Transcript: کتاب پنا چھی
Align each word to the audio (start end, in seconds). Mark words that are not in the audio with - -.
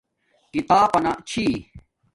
کتاب 0.53 0.87
پنا 0.93 1.11
چھی 1.29 1.45